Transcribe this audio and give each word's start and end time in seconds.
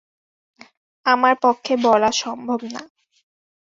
আমার 1.05 1.33
পক্ষে 1.41 1.73
বলা 1.83 2.09
সম্ভব 2.21 2.59
নয়। 2.65 2.89